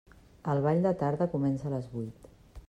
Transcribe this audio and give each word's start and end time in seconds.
El 0.53 0.61
ball 0.67 0.81
de 0.85 0.93
tarda 1.03 1.29
comença 1.35 1.69
a 1.71 1.75
les 1.75 1.93
vuit. 1.93 2.29